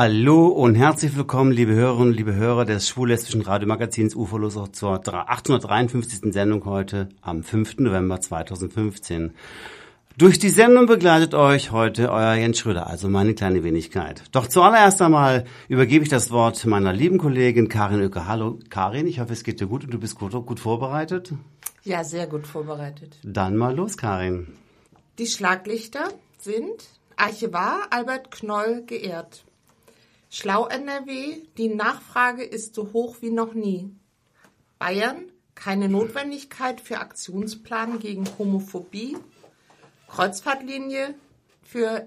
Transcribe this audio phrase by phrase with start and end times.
[0.00, 6.32] Hallo und herzlich willkommen, liebe Hörerinnen und liebe Hörer des schwul-lesbischen Radiomagazins UFOlos zur 853.
[6.32, 7.78] Sendung heute am 5.
[7.78, 9.34] November 2015.
[10.16, 14.22] Durch die Sendung begleitet euch heute euer Jens Schröder, also meine kleine Wenigkeit.
[14.30, 18.28] Doch zuallererst einmal übergebe ich das Wort meiner lieben Kollegin Karin Oecker.
[18.28, 21.32] Hallo Karin, ich hoffe es geht dir gut und du bist gut, gut vorbereitet.
[21.82, 23.18] Ja, sehr gut vorbereitet.
[23.24, 24.46] Dann mal los, Karin.
[25.18, 26.04] Die Schlaglichter
[26.38, 26.84] sind
[27.16, 29.42] Archivar Albert Knoll geehrt.
[30.30, 33.90] Schlau NRW, die Nachfrage ist so hoch wie noch nie.
[34.78, 39.16] Bayern, keine Notwendigkeit für Aktionsplan gegen Homophobie.
[40.08, 41.14] Kreuzfahrtlinie
[41.62, 42.06] für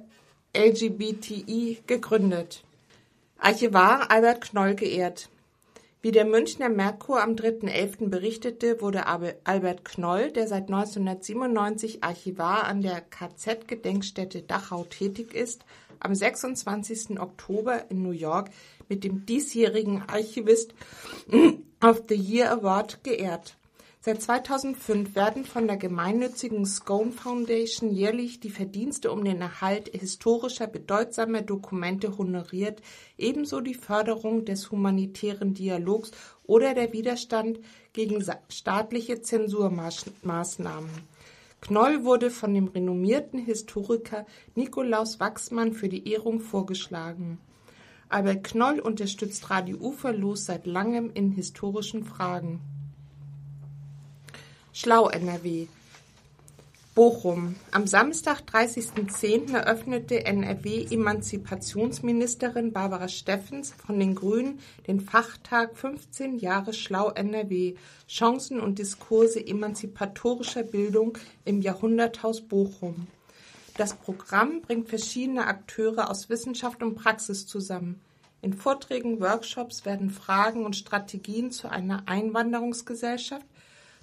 [0.55, 2.63] LGBTI gegründet.
[3.39, 5.29] Archivar Albert Knoll geehrt.
[6.03, 8.09] Wie der Münchner Merkur am 3.11.
[8.09, 15.65] berichtete, wurde Albert Knoll, der seit 1997 Archivar an der KZ-Gedenkstätte Dachau tätig ist,
[16.01, 17.19] am 26.
[17.19, 18.49] Oktober in New York
[18.89, 20.73] mit dem diesjährigen Archivist
[21.81, 23.55] of the Year Award geehrt.
[24.03, 30.65] Seit 2005 werden von der gemeinnützigen Scone Foundation jährlich die Verdienste um den Erhalt historischer
[30.65, 32.81] bedeutsamer Dokumente honoriert,
[33.19, 36.09] ebenso die Förderung des humanitären Dialogs
[36.47, 37.59] oder der Widerstand
[37.93, 40.89] gegen staatliche Zensurmaßnahmen.
[41.61, 47.37] Knoll wurde von dem renommierten Historiker Nikolaus Wachsmann für die Ehrung vorgeschlagen.
[48.09, 52.59] Albert Knoll unterstützt Radio Uferlos seit langem in historischen Fragen.
[54.73, 55.67] Schlau NRW
[56.93, 57.55] Bochum.
[57.71, 59.55] Am Samstag, 30.10.
[59.55, 67.75] eröffnete NRW-Emanzipationsministerin Barbara Steffens von den Grünen den Fachtag 15 Jahre Schlau NRW
[68.09, 73.07] Chancen und Diskurse emanzipatorischer Bildung im Jahrhunderthaus Bochum.
[73.77, 78.01] Das Programm bringt verschiedene Akteure aus Wissenschaft und Praxis zusammen.
[78.41, 83.45] In Vorträgen, Workshops werden Fragen und Strategien zu einer Einwanderungsgesellschaft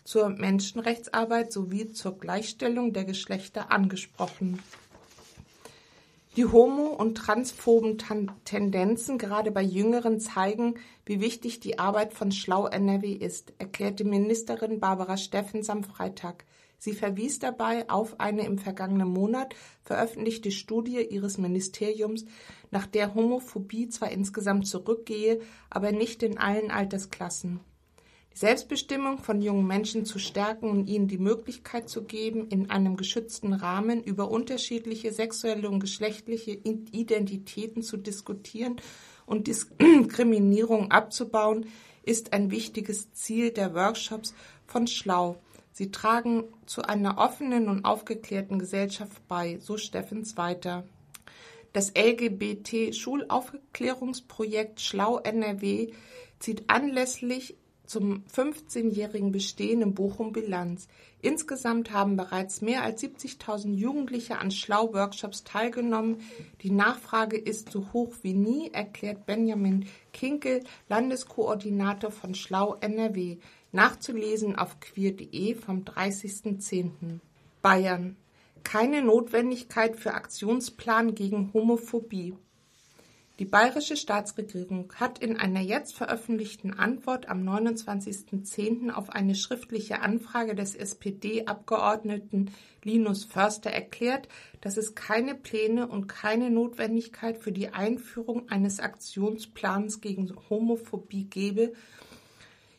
[0.09, 4.59] zur Menschenrechtsarbeit sowie zur Gleichstellung der Geschlechter angesprochen.
[6.35, 7.99] Die homo- und transphoben
[8.47, 14.81] Tendenzen gerade bei Jüngeren zeigen, wie wichtig die Arbeit von Schlau NRW ist, erklärte Ministerin
[14.81, 16.47] Barbara Steffens am Freitag.
[16.79, 22.25] Sie verwies dabei auf eine im vergangenen Monat veröffentlichte Studie ihres Ministeriums,
[22.71, 27.61] nach der Homophobie zwar insgesamt zurückgehe, aber nicht in allen Altersklassen.
[28.35, 33.53] Selbstbestimmung von jungen Menschen zu stärken und ihnen die Möglichkeit zu geben, in einem geschützten
[33.53, 38.77] Rahmen über unterschiedliche sexuelle und geschlechtliche Identitäten zu diskutieren
[39.27, 41.67] und Diskriminierung abzubauen,
[42.05, 44.35] ist ein wichtiges Ziel der Workshops
[44.67, 45.37] von Schlau.
[45.73, 50.85] Sie tragen zu einer offenen und aufgeklärten Gesellschaft bei, so Steffens weiter.
[51.73, 55.93] Das LGBT-Schulaufklärungsprojekt Schlau NRW
[56.39, 57.57] zieht anlässlich
[57.89, 60.89] zum 15-jährigen Bestehen in Bochum Bilanz.
[61.23, 66.19] Insgesamt haben bereits mehr als 70.000 Jugendliche an Schlau-Workshops teilgenommen.
[66.63, 73.39] Die Nachfrage ist so hoch wie nie, erklärt Benjamin Kinkel, Landeskoordinator von Schlau NRW.
[73.73, 77.21] Nachzulesen auf queer.de vom 30.10.
[77.63, 78.17] Bayern.
[78.65, 82.35] Keine Notwendigkeit für Aktionsplan gegen Homophobie.
[83.39, 88.91] Die bayerische Staatsregierung hat in einer jetzt veröffentlichten Antwort am 29.10.
[88.91, 92.51] auf eine schriftliche Anfrage des SPD-Abgeordneten
[92.83, 94.27] Linus Förster erklärt,
[94.61, 101.75] dass es keine Pläne und keine Notwendigkeit für die Einführung eines Aktionsplans gegen Homophobie gebe.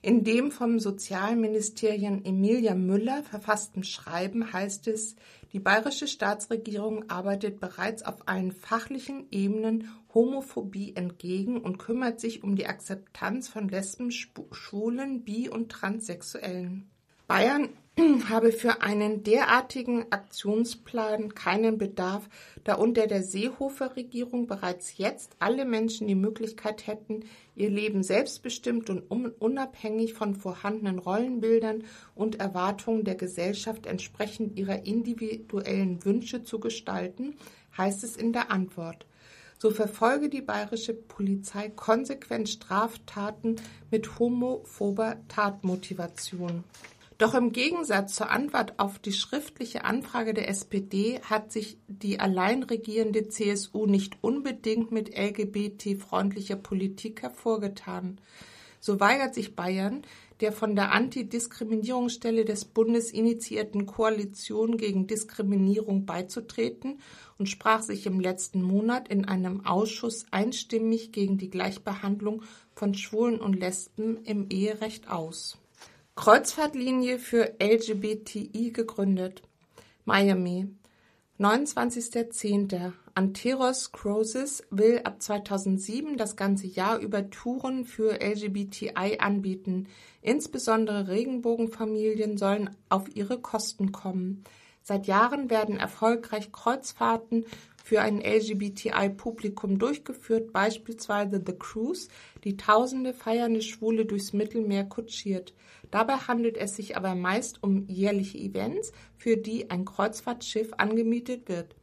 [0.01, 5.15] In dem vom Sozialministerium Emilia Müller verfassten Schreiben heißt es,
[5.51, 12.55] die bayerische Staatsregierung arbeitet bereits auf allen fachlichen Ebenen Homophobie entgegen und kümmert sich um
[12.55, 16.89] die Akzeptanz von Lesben, Schwulen, Bi- und Transsexuellen.
[17.27, 17.69] Bayern
[18.29, 22.29] habe für einen derartigen Aktionsplan keinen Bedarf,
[22.63, 27.25] da unter der Seehofer-Regierung bereits jetzt alle Menschen die Möglichkeit hätten,
[27.55, 31.83] ihr Leben selbstbestimmt und unabhängig von vorhandenen Rollenbildern
[32.15, 37.35] und Erwartungen der Gesellschaft entsprechend ihrer individuellen Wünsche zu gestalten,
[37.77, 39.07] heißt es in der Antwort.
[39.57, 43.57] So verfolge die bayerische Polizei konsequent Straftaten
[43.91, 46.63] mit homophober Tatmotivation.
[47.19, 52.63] Doch im Gegensatz zur Antwort auf die schriftliche Anfrage der SPD hat sich die allein
[52.63, 58.21] regierende CSU nicht unbedingt mit LGBT-freundlicher Politik hervorgetan.
[58.79, 60.03] So weigert sich Bayern,
[60.39, 67.01] der von der Antidiskriminierungsstelle des Bundes initiierten Koalition gegen Diskriminierung beizutreten
[67.37, 72.43] und sprach sich im letzten Monat in einem Ausschuss einstimmig gegen die Gleichbehandlung
[72.75, 75.57] von Schwulen und Lesben im Eherecht aus.
[76.19, 79.41] Kreuzfahrtlinie für LGBTI gegründet.
[80.03, 80.67] Miami.
[81.39, 82.91] 29.10.
[83.15, 89.87] Anteros Cruises will ab 2007 das ganze Jahr über Touren für LGBTI anbieten.
[90.21, 94.43] Insbesondere Regenbogenfamilien sollen auf ihre Kosten kommen.
[94.83, 97.45] Seit Jahren werden erfolgreich Kreuzfahrten
[97.89, 102.07] für ein LGBTI-Publikum durchgeführt, beispielsweise The Cruise,
[102.43, 105.55] die tausende feiernde Schwule durchs Mittelmeer kutschiert.
[105.89, 111.75] Dabei handelt es sich aber meist um jährliche Events, für die ein Kreuzfahrtschiff angemietet wird.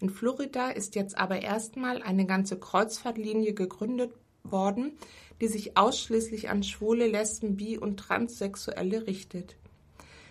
[0.00, 4.12] In Florida ist jetzt aber erstmal eine ganze Kreuzfahrtlinie gegründet
[4.44, 4.92] worden,
[5.40, 9.56] die sich ausschließlich an Schwule, Lesben, Bi- und Transsexuelle richtet.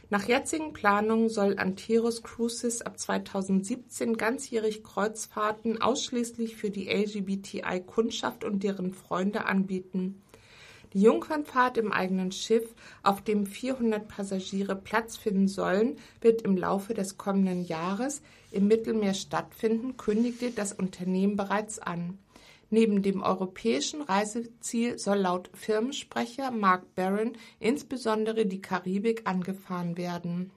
[0.09, 8.63] Nach jetzigen Planungen soll Anteros Cruises ab 2017 ganzjährig Kreuzfahrten ausschließlich für die LGBTI-Kundschaft und
[8.63, 10.21] deren Freunde anbieten.
[10.93, 12.73] Die Jungfernfahrt im eigenen Schiff,
[13.03, 18.21] auf dem 400 Passagiere Platz finden sollen, wird im Laufe des kommenden Jahres
[18.51, 22.17] im Mittelmeer stattfinden, kündigte das Unternehmen bereits an.
[22.69, 30.51] Neben dem europäischen Reiseziel soll laut Firmensprecher Mark Barron insbesondere die Karibik angefahren werden.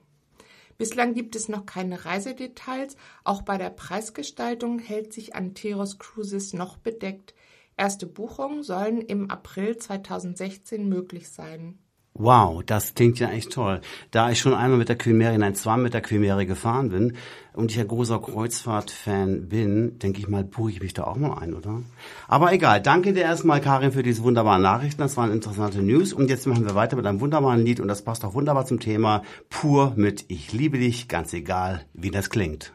[0.77, 6.77] Bislang gibt es noch keine Reisedetails, auch bei der Preisgestaltung hält sich Anteros Cruises noch
[6.77, 7.33] bedeckt.
[7.77, 11.77] Erste Buchungen sollen im April 2016 möglich sein.
[12.13, 13.79] Wow, das klingt ja echt toll.
[14.11, 16.89] Da ich schon einmal mit der Queen Mary, nein, zwar mit der Queen Mary gefahren
[16.89, 17.15] bin
[17.53, 21.37] und ich ein großer Kreuzfahrt-Fan bin, denke ich mal, buche ich mich da auch mal
[21.37, 21.81] ein, oder?
[22.27, 25.01] Aber egal, danke dir erstmal, Karin, für diese wunderbaren Nachrichten.
[25.01, 26.11] Das waren interessante News.
[26.11, 28.81] Und jetzt machen wir weiter mit einem wunderbaren Lied und das passt auch wunderbar zum
[28.81, 32.73] Thema Pur mit Ich liebe dich, ganz egal, wie das klingt.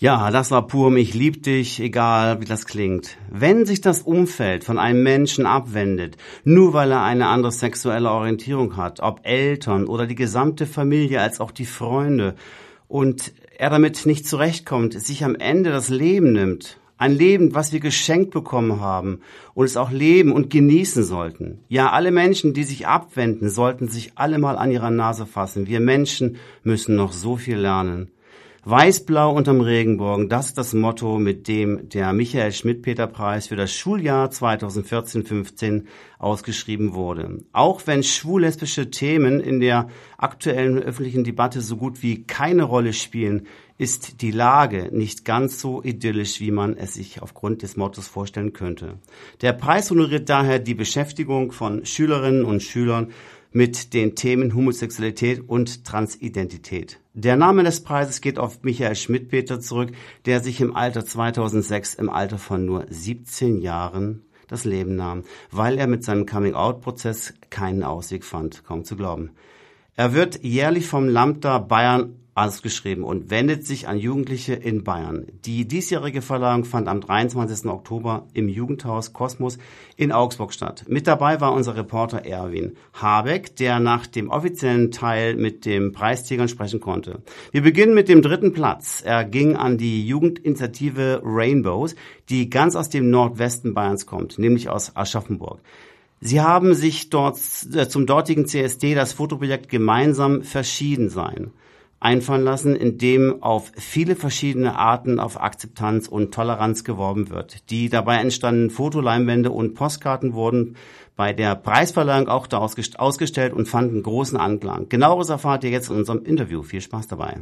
[0.00, 3.16] Ja, das war pur Ich lieb dich, egal wie das klingt.
[3.30, 8.76] Wenn sich das Umfeld von einem Menschen abwendet, nur weil er eine andere sexuelle Orientierung
[8.76, 12.34] hat, ob Eltern oder die gesamte Familie als auch die Freunde,
[12.88, 17.80] und er damit nicht zurechtkommt, sich am Ende das Leben nimmt, ein Leben, was wir
[17.80, 19.20] geschenkt bekommen haben
[19.54, 21.60] und es auch leben und genießen sollten.
[21.68, 25.66] Ja, alle Menschen, die sich abwenden, sollten sich alle mal an ihrer Nase fassen.
[25.66, 28.10] Wir Menschen müssen noch so viel lernen.
[28.66, 34.30] Weißblau unterm Regenbogen, das ist das Motto, mit dem der Michael Schmidt-Peter-Preis für das Schuljahr
[34.30, 35.84] 2014-15
[36.18, 37.42] ausgeschrieben wurde.
[37.52, 43.46] Auch wenn schwul-lesbische Themen in der aktuellen öffentlichen Debatte so gut wie keine Rolle spielen,
[43.76, 48.54] ist die Lage nicht ganz so idyllisch, wie man es sich aufgrund des Mottos vorstellen
[48.54, 48.94] könnte.
[49.42, 53.08] Der Preis honoriert daher die Beschäftigung von Schülerinnen und Schülern
[53.54, 56.98] mit den Themen Homosexualität und Transidentität.
[57.14, 59.92] Der Name des Preises geht auf Michael Schmidt-Peter zurück,
[60.26, 65.22] der sich im Alter 2006 im Alter von nur 17 Jahren das Leben nahm,
[65.52, 69.30] weil er mit seinem Coming-out-Prozess keinen Ausweg fand, kaum zu glauben.
[69.94, 75.26] Er wird jährlich vom Lambda Bayern ausgeschrieben und wendet sich an Jugendliche in Bayern.
[75.44, 77.66] Die diesjährige Verleihung fand am 23.
[77.70, 79.58] Oktober im Jugendhaus Kosmos
[79.96, 80.84] in Augsburg statt.
[80.88, 86.48] Mit dabei war unser Reporter Erwin Habeck, der nach dem offiziellen Teil mit dem Preisträgern
[86.48, 87.22] sprechen konnte.
[87.52, 89.00] Wir beginnen mit dem dritten Platz.
[89.04, 91.94] Er ging an die Jugendinitiative Rainbows,
[92.30, 95.60] die ganz aus dem Nordwesten Bayerns kommt, nämlich aus Aschaffenburg.
[96.20, 97.38] Sie haben sich dort
[97.74, 101.52] äh, zum dortigen CSD das Fotoprojekt gemeinsam verschieden sein
[102.04, 107.70] einfallen lassen, in dem auf viele verschiedene Arten auf Akzeptanz und Toleranz geworben wird.
[107.70, 110.76] Die dabei entstandenen Fotoleinwände und Postkarten wurden
[111.16, 114.88] bei der Preisverleihung auch da ausgestellt und fanden großen Anklang.
[114.88, 116.62] Genaueres erfahrt ihr jetzt in unserem Interview.
[116.62, 117.40] Viel Spaß dabei.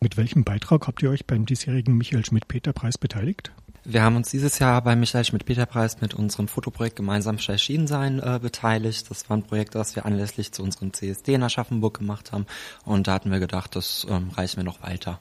[0.00, 3.52] Mit welchem Beitrag habt ihr euch beim diesjährigen Michael Schmidt-Peter-Preis beteiligt?
[3.84, 8.38] Wir haben uns dieses Jahr beim Michael Schmidt-Peter-Preis mit unserem Fotoprojekt Gemeinsam erschienen sein äh,
[8.40, 9.10] beteiligt.
[9.10, 12.46] Das war ein Projekt, das wir anlässlich zu unserem CSD in Aschaffenburg gemacht haben.
[12.84, 15.18] Und da hatten wir gedacht, das ähm, reichen wir noch weiter.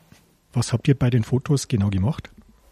[0.54, 2.30] Was habt ihr bei den Fotos genau gemacht?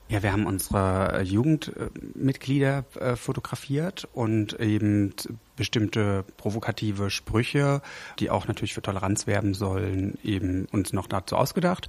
[0.10, 5.14] Ja, wir haben unsere Jugendmitglieder äh, fotografiert und eben
[5.56, 7.82] bestimmte provokative Sprüche,
[8.20, 11.88] die auch natürlich für Toleranz werben sollen, eben uns noch dazu ausgedacht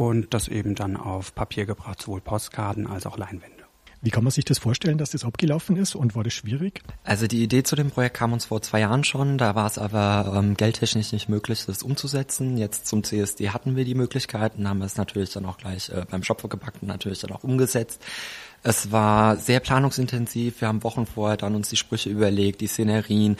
[0.00, 3.64] und das eben dann auf Papier gebracht, sowohl Postkarten als auch Leinwände.
[4.00, 6.80] Wie kann man sich das vorstellen, dass das abgelaufen ist und war das schwierig?
[7.04, 9.76] Also die Idee zu dem Projekt kam uns vor zwei Jahren schon, da war es
[9.76, 12.56] aber ähm, geldtechnisch nicht möglich, das umzusetzen.
[12.56, 16.06] Jetzt zum CSD hatten wir die Möglichkeiten, haben wir es natürlich dann auch gleich äh,
[16.10, 18.00] beim Shop gepackt und natürlich dann auch umgesetzt.
[18.62, 20.62] Es war sehr planungsintensiv.
[20.62, 23.36] Wir haben Wochen vorher dann uns die Sprüche überlegt, die Szenerien.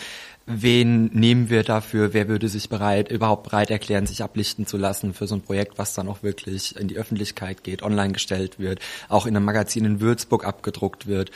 [0.53, 2.13] Wen nehmen wir dafür?
[2.13, 5.79] Wer würde sich bereit, überhaupt bereit erklären, sich ablichten zu lassen für so ein Projekt,
[5.79, 9.85] was dann auch wirklich in die Öffentlichkeit geht, online gestellt wird, auch in einem Magazin
[9.85, 11.31] in Würzburg abgedruckt wird.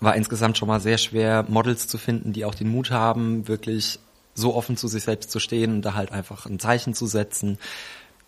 [0.00, 3.98] War insgesamt schon mal sehr schwer, Models zu finden, die auch den Mut haben, wirklich
[4.34, 7.58] so offen zu sich selbst zu stehen und da halt einfach ein Zeichen zu setzen.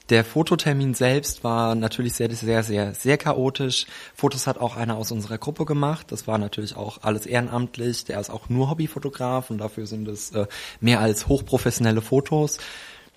[0.09, 3.87] Der Fototermin selbst war natürlich sehr, sehr, sehr, sehr chaotisch.
[4.15, 6.11] Fotos hat auch einer aus unserer Gruppe gemacht.
[6.11, 8.05] Das war natürlich auch alles ehrenamtlich.
[8.05, 10.47] Der ist auch nur Hobbyfotograf und dafür sind es äh,
[10.81, 12.59] mehr als hochprofessionelle Fotos.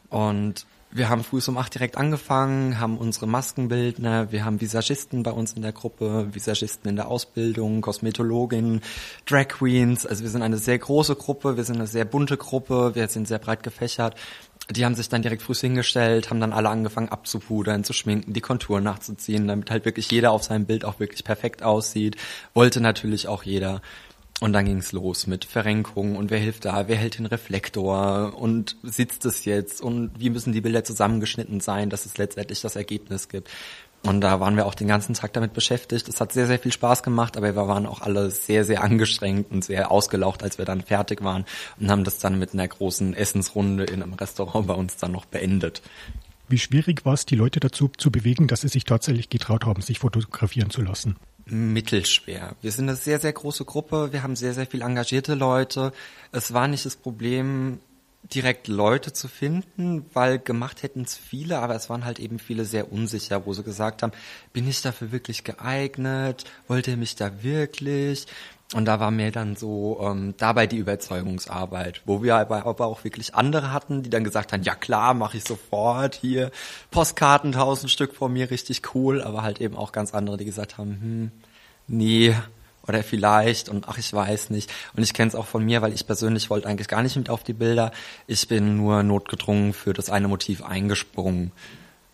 [0.09, 0.65] Und
[0.95, 5.51] wir haben früh um acht direkt angefangen, haben unsere Maskenbildner, wir haben Visagisten bei uns
[5.51, 8.79] in der Gruppe, Visagisten in der Ausbildung, Kosmetologin,
[9.25, 10.05] Drag Queens.
[10.05, 13.27] Also wir sind eine sehr große Gruppe, wir sind eine sehr bunte Gruppe, wir sind
[13.27, 14.15] sehr breit gefächert
[14.69, 18.41] die haben sich dann direkt früh hingestellt, haben dann alle angefangen abzupudern, zu schminken, die
[18.41, 22.17] Konturen nachzuziehen, damit halt wirklich jeder auf seinem Bild auch wirklich perfekt aussieht.
[22.53, 23.81] Wollte natürlich auch jeder.
[24.41, 28.75] Und dann ging's los mit Verrenkung und wer hilft da, wer hält den Reflektor und
[28.83, 33.29] sitzt es jetzt und wie müssen die Bilder zusammengeschnitten sein, dass es letztendlich das Ergebnis
[33.29, 33.49] gibt.
[34.05, 36.07] Und da waren wir auch den ganzen Tag damit beschäftigt.
[36.07, 39.51] Es hat sehr, sehr viel Spaß gemacht, aber wir waren auch alle sehr, sehr angestrengt
[39.51, 41.45] und sehr ausgelaucht, als wir dann fertig waren
[41.79, 45.25] und haben das dann mit einer großen Essensrunde in einem Restaurant bei uns dann noch
[45.25, 45.81] beendet.
[46.47, 49.81] Wie schwierig war es, die Leute dazu zu bewegen, dass sie sich tatsächlich getraut haben,
[49.81, 51.15] sich fotografieren zu lassen?
[51.45, 52.55] Mittelschwer.
[52.61, 54.11] Wir sind eine sehr, sehr große Gruppe.
[54.11, 55.91] Wir haben sehr, sehr viel engagierte Leute.
[56.31, 57.79] Es war nicht das Problem,
[58.33, 62.65] direkt Leute zu finden, weil gemacht hätten es viele, aber es waren halt eben viele
[62.65, 64.13] sehr unsicher, wo sie gesagt haben,
[64.53, 66.45] bin ich dafür wirklich geeignet?
[66.67, 68.25] Wollt ihr mich da wirklich?
[68.73, 73.03] Und da war mir dann so ähm, dabei die Überzeugungsarbeit, wo wir aber, aber auch
[73.03, 76.51] wirklich andere hatten, die dann gesagt haben, ja klar, mache ich sofort, hier
[76.89, 80.79] Postkarten tausend Stück vor mir, richtig cool, aber halt eben auch ganz andere, die gesagt
[80.79, 81.31] haben, hm,
[81.87, 82.35] nee,
[82.87, 84.71] oder vielleicht und ach, ich weiß nicht.
[84.95, 87.29] Und ich kenne es auch von mir, weil ich persönlich wollte eigentlich gar nicht mit
[87.29, 87.91] auf die Bilder.
[88.27, 91.51] Ich bin nur notgedrungen für das eine Motiv eingesprungen.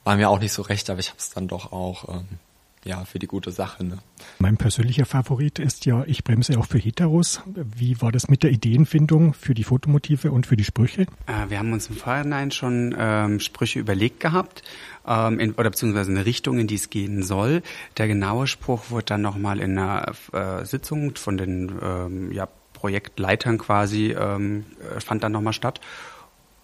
[0.04, 2.40] War mir auch nicht so recht, aber ich habe es dann doch auch ähm,
[2.86, 3.84] ja für die gute Sache.
[3.84, 4.00] Ne?
[4.40, 7.42] Mein persönlicher Favorit ist ja, ich bremse auch für Heteros.
[7.46, 11.04] Wie war das mit der Ideenfindung für die Fotomotive und für die Sprüche?
[11.28, 14.64] Äh, wir haben uns im Vorhinein schon ähm, Sprüche überlegt gehabt
[15.08, 17.62] ähm, in, oder beziehungsweise eine Richtung, in die es gehen soll.
[17.98, 23.60] Der genaue Spruch wurde dann nochmal in einer äh, Sitzung von den ähm, ja, Projektleitern
[23.60, 25.80] quasi, ähm, äh, fand dann nochmal statt.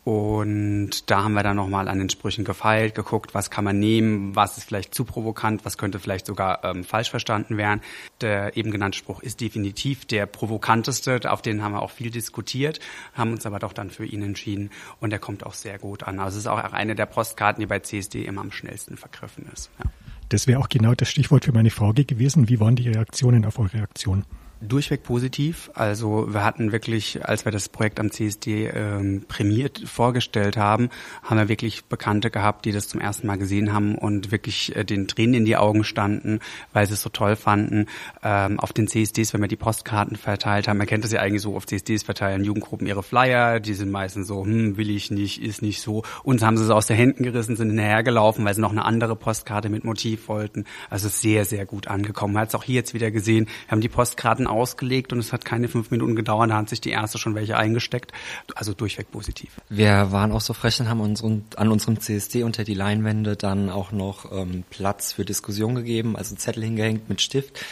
[0.07, 4.37] Und da haben wir dann nochmal an den Sprüchen gefeilt, geguckt, was kann man nehmen,
[4.37, 7.81] was ist vielleicht zu provokant, was könnte vielleicht sogar ähm, falsch verstanden werden.
[8.21, 12.79] Der eben genannte Spruch ist definitiv der provokanteste, auf den haben wir auch viel diskutiert,
[13.15, 14.69] haben uns aber doch dann für ihn entschieden
[15.01, 16.19] und der kommt auch sehr gut an.
[16.19, 19.69] Also es ist auch eine der Postkarten, die bei CSD immer am schnellsten vergriffen ist.
[19.77, 19.91] Ja.
[20.29, 22.47] Das wäre auch genau das Stichwort für meine Frage gewesen.
[22.47, 24.23] Wie waren die Reaktionen auf eure Aktion?
[24.61, 25.69] Durchweg positiv.
[25.73, 30.89] Also wir hatten wirklich, als wir das Projekt am CSD ähm, prämiert vorgestellt haben,
[31.23, 34.83] haben wir wirklich Bekannte gehabt, die das zum ersten Mal gesehen haben und wirklich äh,
[34.83, 36.39] den Tränen in die Augen standen,
[36.73, 37.85] weil sie es so toll fanden.
[38.23, 41.41] Ähm, auf den CSDs, wenn wir die Postkarten verteilt haben, man kennt das ja eigentlich
[41.41, 45.41] so, auf CSDs verteilen Jugendgruppen ihre Flyer, die sind meistens so, hm, will ich nicht,
[45.41, 46.03] ist nicht so.
[46.23, 49.15] Uns haben sie es aus den Händen gerissen, sind hinterhergelaufen, weil sie noch eine andere
[49.15, 50.65] Postkarte mit Motiv wollten.
[50.89, 52.33] Also sehr, sehr gut angekommen.
[52.33, 53.45] Man hat es auch hier jetzt wieder gesehen.
[53.45, 56.81] Wir haben die Postkarten ausgelegt und es hat keine fünf Minuten gedauert, da hat sich
[56.81, 58.11] die erste schon welche eingesteckt.
[58.55, 59.51] Also durchweg positiv.
[59.69, 63.69] Wir waren auch so frech und haben unseren, an unserem CSD unter die Leinwände dann
[63.69, 67.63] auch noch ähm, Platz für Diskussion gegeben, also Zettel hingehängt mit Stift.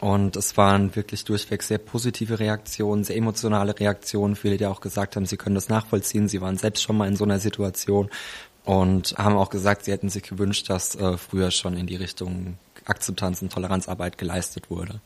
[0.00, 4.34] Und es waren wirklich durchweg sehr positive Reaktionen, sehr emotionale Reaktionen.
[4.34, 6.26] Viele, die auch gesagt haben, sie können das nachvollziehen.
[6.26, 8.08] Sie waren selbst schon mal in so einer Situation
[8.64, 12.56] und haben auch gesagt, sie hätten sich gewünscht, dass äh, früher schon in die Richtung
[12.86, 15.00] Akzeptanz und Toleranzarbeit geleistet wurde.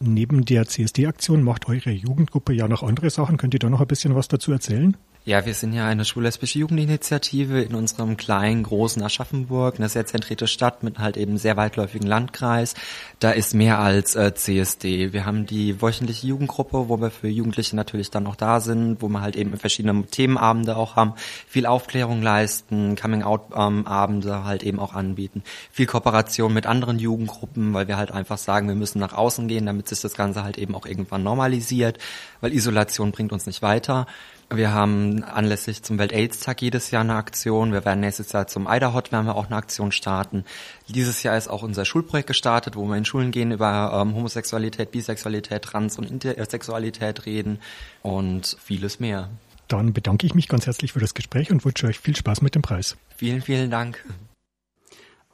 [0.00, 3.36] Neben der CSD-Aktion macht eure Jugendgruppe ja noch andere Sachen.
[3.36, 4.96] Könnt ihr da noch ein bisschen was dazu erzählen?
[5.28, 10.46] Ja, wir sind ja eine schwul-lesbische Jugendinitiative in unserem kleinen, großen Aschaffenburg, eine sehr zentrierte
[10.46, 12.72] Stadt mit halt eben sehr weitläufigen Landkreis.
[13.18, 15.12] Da ist mehr als äh, CSD.
[15.12, 19.08] Wir haben die wöchentliche Jugendgruppe, wo wir für Jugendliche natürlich dann noch da sind, wo
[19.10, 21.12] wir halt eben verschiedene Themenabende auch haben,
[21.46, 27.98] viel Aufklärung leisten, Coming-out-Abende halt eben auch anbieten, viel Kooperation mit anderen Jugendgruppen, weil wir
[27.98, 30.86] halt einfach sagen, wir müssen nach außen gehen, damit sich das Ganze halt eben auch
[30.86, 31.98] irgendwann normalisiert,
[32.40, 34.06] weil Isolation bringt uns nicht weiter.
[34.50, 37.72] Wir haben anlässlich zum Welt-Aids-Tag jedes Jahr eine Aktion.
[37.72, 40.44] Wir werden nächstes Jahr zum Eiderhot werden wir auch eine Aktion starten.
[40.88, 44.90] Dieses Jahr ist auch unser Schulprojekt gestartet, wo wir in Schulen gehen über ähm, Homosexualität,
[44.90, 47.58] Bisexualität, Trans- und Intersexualität reden
[48.02, 49.28] und vieles mehr.
[49.68, 52.54] Dann bedanke ich mich ganz herzlich für das Gespräch und wünsche euch viel Spaß mit
[52.54, 52.96] dem Preis.
[53.16, 54.02] Vielen, vielen Dank.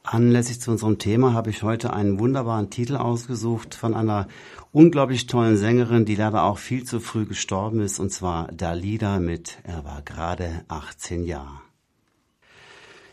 [0.05, 4.27] Anlässlich zu unserem Thema habe ich heute einen wunderbaren Titel ausgesucht von einer
[4.71, 9.57] unglaublich tollen Sängerin, die leider auch viel zu früh gestorben ist, und zwar Dalida mit
[9.63, 11.59] Er war gerade 18 Jahre.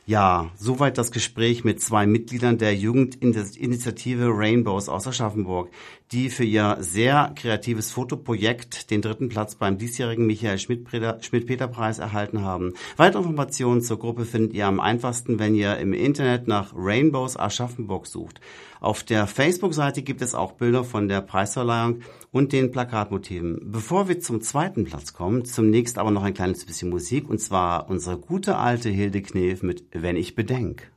[0.05, 5.71] Ja, soweit das Gespräch mit zwei Mitgliedern der Jugendinitiative Rainbows aus Aschaffenburg,
[6.13, 12.75] die für ihr sehr kreatives Fotoprojekt den dritten Platz beim diesjährigen Michael Schmidt-Peter-Preis erhalten haben.
[12.99, 18.07] Weitere Informationen zur Gruppe findet ihr am einfachsten, wenn ihr im Internet nach Rainbows Aschaffenburg
[18.07, 18.41] sucht.
[18.81, 22.01] Auf der Facebook-Seite gibt es auch Bilder von der Preisverleihung
[22.31, 23.61] und den Plakatmotiven.
[23.73, 27.89] Bevor wir zum zweiten Platz kommen, zunächst aber noch ein kleines bisschen Musik und zwar
[27.89, 30.91] unsere gute alte Hilde Knef mit Wenn ich bedenk.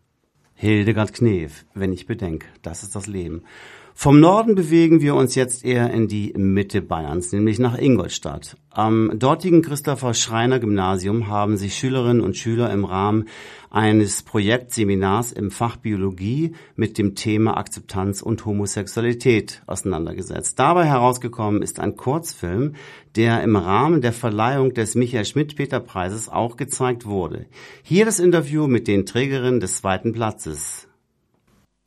[0.56, 3.44] Hildegard Knef, wenn ich bedenk, das ist das Leben.
[3.98, 8.58] Vom Norden bewegen wir uns jetzt eher in die Mitte Bayerns, nämlich nach Ingolstadt.
[8.70, 13.30] Am dortigen Christopher Schreiner Gymnasium haben sich Schülerinnen und Schüler im Rahmen
[13.72, 20.60] eines Projektseminars im Fach Biologie mit dem Thema Akzeptanz und Homosexualität auseinandergesetzt.
[20.60, 22.74] Dabei herausgekommen ist ein Kurzfilm,
[23.16, 27.46] der im Rahmen der Verleihung des Michael Schmidt-Peter-Preises auch gezeigt wurde.
[27.82, 30.90] Hier das Interview mit den Trägerinnen des zweiten Platzes.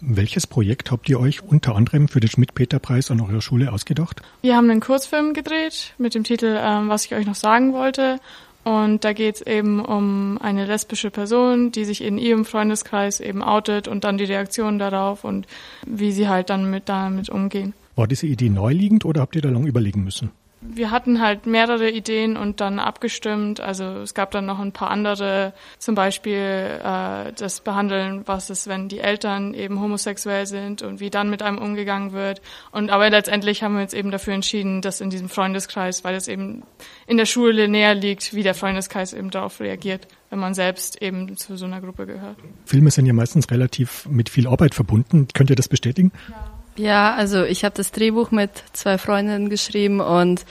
[0.01, 4.23] Welches Projekt habt ihr euch unter anderem für den Schmidt-Peter-Preis an eurer Schule ausgedacht?
[4.43, 8.21] Wir haben einen Kurzfilm gedreht mit dem Titel ähm, Was ich euch noch sagen wollte.
[8.63, 13.43] Und da geht es eben um eine lesbische Person, die sich in ihrem Freundeskreis eben
[13.43, 15.49] outet und dann die Reaktionen darauf und
[15.85, 17.75] wie sie halt dann mit damit umgehen.
[17.97, 20.31] War diese Idee neuliegend oder habt ihr da lange überlegen müssen?
[20.61, 23.61] Wir hatten halt mehrere Ideen und dann abgestimmt.
[23.61, 28.67] Also es gab dann noch ein paar andere, zum Beispiel äh, das Behandeln, was ist,
[28.67, 32.43] wenn die Eltern eben homosexuell sind und wie dann mit einem umgegangen wird.
[32.73, 36.27] Und aber letztendlich haben wir uns eben dafür entschieden, dass in diesem Freundeskreis, weil es
[36.27, 36.65] eben
[37.07, 41.37] in der Schule näher liegt, wie der Freundeskreis eben darauf reagiert, wenn man selbst eben
[41.37, 42.37] zu so einer Gruppe gehört.
[42.65, 45.29] Filme sind ja meistens relativ mit viel Arbeit verbunden.
[45.35, 46.11] Könnt ihr das bestätigen?
[46.29, 46.58] Ja.
[46.79, 50.45] Ja, also ich habe das Drehbuch mit zwei Freundinnen geschrieben und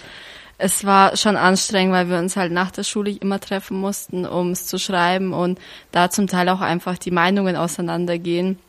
[0.57, 4.51] es war schon anstrengend, weil wir uns halt nach der Schule immer treffen mussten, um
[4.51, 5.57] es zu schreiben und
[5.93, 8.59] da zum Teil auch einfach die Meinungen auseinandergehen.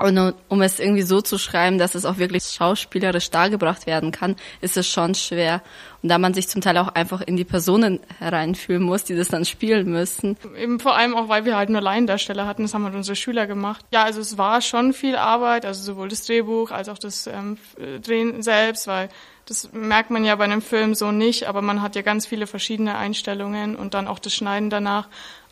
[0.00, 4.36] Und um es irgendwie so zu schreiben, dass es auch wirklich schauspielerisch dargebracht werden kann,
[4.62, 5.62] ist es schon schwer.
[6.02, 9.28] Und da man sich zum Teil auch einfach in die Personen hereinfühlen muss, die das
[9.28, 10.38] dann spielen müssen.
[10.58, 13.46] Eben vor allem auch, weil wir halt nur Laiendarsteller hatten, das haben halt unsere Schüler
[13.46, 13.84] gemacht.
[13.92, 17.58] Ja, also es war schon viel Arbeit, also sowohl das Drehbuch als auch das ähm,
[18.02, 19.10] Drehen selbst, weil
[19.50, 22.46] das merkt man ja bei einem Film so nicht, aber man hat ja ganz viele
[22.46, 25.08] verschiedene Einstellungen und dann auch das Schneiden danach.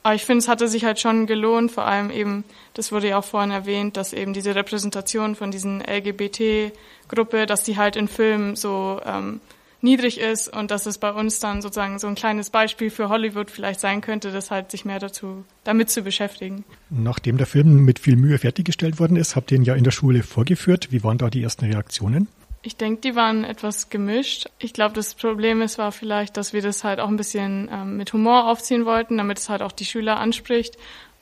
[0.09, 3.19] Aber ich finde, es hatte sich halt schon gelohnt, vor allem eben, das wurde ja
[3.19, 8.57] auch vorhin erwähnt, dass eben diese Repräsentation von diesen LGBT-Gruppe, dass die halt in Filmen
[8.57, 9.43] so ähm,
[9.83, 13.51] niedrig ist und dass es bei uns dann sozusagen so ein kleines Beispiel für Hollywood
[13.51, 16.65] vielleicht sein könnte, das halt sich mehr dazu damit zu beschäftigen.
[16.89, 19.91] Nachdem der Film mit viel Mühe fertiggestellt worden ist, habt ihr ihn ja in der
[19.91, 20.91] Schule vorgeführt.
[20.91, 22.29] Wie waren da die ersten Reaktionen?
[22.69, 24.51] Ich denke, die waren etwas gemischt.
[24.59, 27.97] Ich glaube, das Problem ist war vielleicht, dass wir das halt auch ein bisschen ähm,
[27.97, 30.77] mit Humor aufziehen wollten, damit es halt auch die Schüler anspricht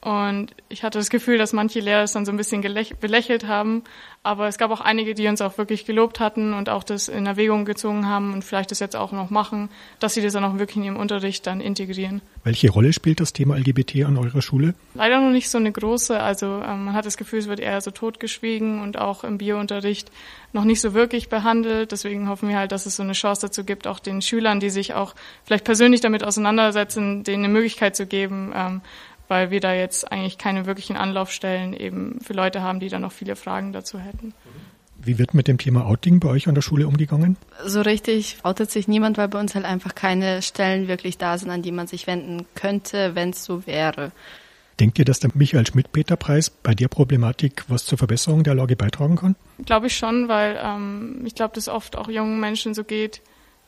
[0.06, 3.82] und ich hatte das Gefühl, dass manche Lehrer es dann so ein bisschen belächelt haben.
[4.22, 7.26] Aber es gab auch einige, die uns auch wirklich gelobt hatten und auch das in
[7.26, 10.58] Erwägung gezogen haben und vielleicht das jetzt auch noch machen, dass sie das dann auch
[10.58, 12.22] wirklich in ihrem Unterricht dann integrieren.
[12.44, 14.74] Welche Rolle spielt das Thema LGBT an eurer Schule?
[14.94, 16.20] Leider noch nicht so eine große.
[16.20, 20.12] Also ähm, man hat das Gefühl, es wird eher so totgeschwiegen und auch im Biounterricht
[20.52, 21.90] noch nicht so wirklich behandelt.
[21.90, 24.70] Deswegen hoffen wir halt, dass es so eine Chance dazu gibt, auch den Schülern, die
[24.70, 28.82] sich auch vielleicht persönlich damit auseinandersetzen, denen eine Möglichkeit zu geben, ähm,
[29.28, 33.12] weil wir da jetzt eigentlich keine wirklichen Anlaufstellen eben für Leute haben, die da noch
[33.12, 34.34] viele Fragen dazu hätten.
[34.98, 37.36] Wie wird mit dem Thema Outing bei euch an der Schule umgegangen?
[37.64, 41.50] So richtig outet sich niemand, weil bei uns halt einfach keine Stellen wirklich da sind,
[41.50, 44.12] an die man sich wenden könnte, wenn es so wäre.
[44.80, 49.16] Denkt ihr, dass der Michael Schmidt-Peter-Preis bei der Problematik was zur Verbesserung der Lage beitragen
[49.16, 49.36] kann?
[49.64, 53.22] Glaube ich schon, weil ähm, ich glaube, dass oft auch jungen Menschen so geht,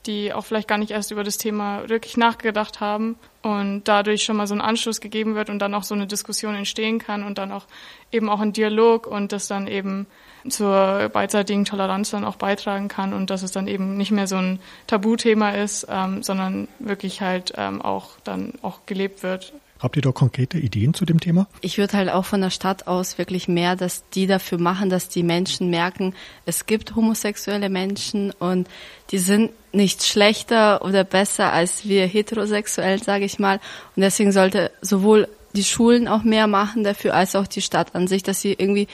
[0.08, 4.36] die auch vielleicht gar nicht erst über das Thema wirklich nachgedacht haben und dadurch schon
[4.36, 7.38] mal so ein Anschluss gegeben wird und dann auch so eine Diskussion entstehen kann und
[7.38, 7.66] dann auch
[8.10, 10.06] eben auch ein Dialog und das dann eben
[10.48, 14.36] zur beidseitigen Toleranz dann auch beitragen kann und dass es dann eben nicht mehr so
[14.36, 19.52] ein Tabuthema ist, ähm, sondern wirklich halt ähm, auch dann auch gelebt wird.
[19.80, 21.46] Habt ihr da konkrete Ideen zu dem Thema?
[21.60, 25.08] Ich würde halt auch von der Stadt aus wirklich mehr, dass die dafür machen, dass
[25.08, 26.14] die Menschen merken,
[26.46, 28.68] es gibt homosexuelle Menschen und
[29.10, 33.60] die sind nicht schlechter oder besser als wir heterosexuell, sage ich mal.
[33.94, 38.08] Und deswegen sollte sowohl die Schulen auch mehr machen dafür, als auch die Stadt an
[38.08, 38.88] sich, dass sie irgendwie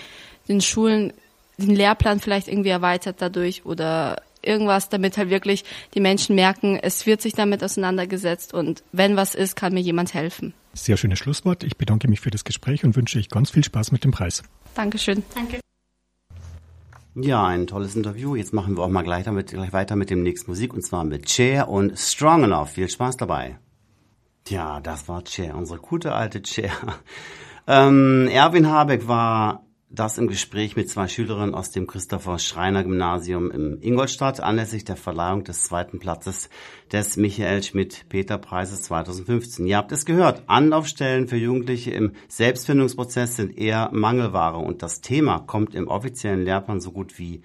[0.49, 1.13] den Schulen
[1.57, 7.07] den Lehrplan vielleicht irgendwie erweitert dadurch oder irgendwas, damit halt wirklich die Menschen merken, es
[7.07, 10.53] wird sich damit auseinandergesetzt und wenn was ist, kann mir jemand helfen.
[10.75, 11.63] Sehr schönes Schlusswort.
[11.63, 14.43] Ich bedanke mich für das Gespräch und wünsche euch ganz viel Spaß mit dem Preis.
[14.75, 15.23] Dankeschön.
[15.35, 15.61] Danke.
[17.15, 18.35] Ja, ein tolles Interview.
[18.35, 21.05] Jetzt machen wir auch mal gleich, damit, gleich weiter mit dem nächsten Musik und zwar
[21.05, 22.71] mit Cher und Strong Enough.
[22.71, 23.59] Viel Spaß dabei.
[24.49, 26.73] Ja, das war Cher, unsere gute alte Cher.
[27.67, 33.51] Ähm, Erwin Habeck war das im Gespräch mit zwei Schülerinnen aus dem Christopher Schreiner Gymnasium
[33.51, 36.49] in Ingolstadt anlässlich der Verleihung des zweiten Platzes
[36.93, 39.67] des Michael Schmidt Peter Preises 2015.
[39.67, 45.39] Ihr habt es gehört, Anlaufstellen für Jugendliche im Selbstfindungsprozess sind eher Mangelware und das Thema
[45.39, 47.43] kommt im offiziellen Lehrplan so gut wie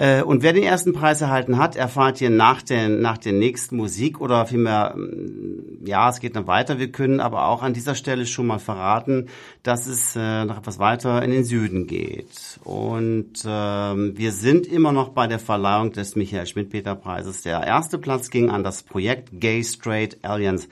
[0.00, 3.76] Äh, und wer den ersten Preis erhalten hat, erfahrt ihr nach, den, nach der nächsten
[3.76, 6.78] Musik oder vielmehr, mm, ja, es geht noch weiter.
[6.78, 9.28] Wir können aber auch an dieser Stelle schon mal verraten,
[9.62, 12.58] dass es äh, noch etwas weiter in den Süden geht.
[12.64, 17.42] Und ähm, wir sind immer noch bei der Verleihung des Michael Schmidt-Peter-Preises.
[17.42, 20.66] Der erste Platz ging an das Projekt Gay Straight Alliance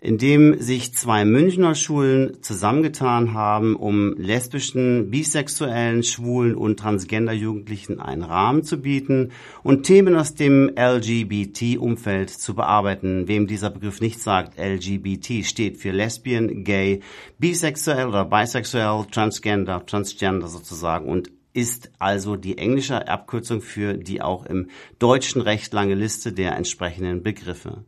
[0.00, 7.98] in dem sich zwei Münchner Schulen zusammengetan haben, um lesbischen, bisexuellen, schwulen und transgender Jugendlichen
[7.98, 9.32] einen Rahmen zu bieten
[9.64, 13.26] und Themen aus dem LGBT-Umfeld zu bearbeiten.
[13.26, 17.00] Wem dieser Begriff nicht sagt, LGBT steht für Lesbian, Gay,
[17.38, 24.46] Bisexuell oder Bisexuell, Transgender, Transgender sozusagen und ist also die englische Abkürzung für die auch
[24.46, 24.68] im
[25.00, 27.84] deutschen Recht lange Liste der entsprechenden Begriffe.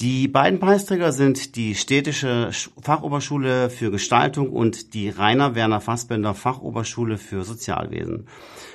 [0.00, 2.48] Die beiden Preisträger sind die Städtische
[2.80, 8.26] Fachoberschule für Gestaltung und die Rainer Werner Fassbender Fachoberschule für Sozialwesen.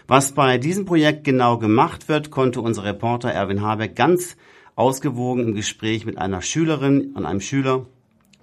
[0.05, 4.38] Was bei diesem Projekt genau gemacht wird, konnte unser Reporter Erwin Habeck ganz
[4.75, 7.88] ausgewogen im Gespräch mit einer Schülerin und einem Schüler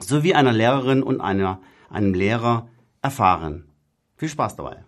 [0.00, 2.68] sowie einer Lehrerin und einer, einem Lehrer
[3.02, 3.66] erfahren.
[4.16, 4.78] Viel Spaß dabei.